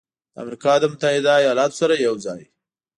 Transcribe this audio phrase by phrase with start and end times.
[0.33, 2.41] د امریکا له متحده ایالاتو سره یوځای